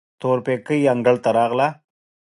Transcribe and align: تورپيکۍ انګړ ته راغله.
تورپيکۍ 0.21 0.79
انګړ 0.93 1.15
ته 1.23 1.29
راغله. 1.37 1.67